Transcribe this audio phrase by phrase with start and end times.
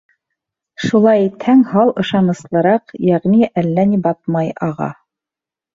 [0.85, 4.95] Шулай итһәң, һал ышаныслыраҡ, йәғни әллә ни батмай аға.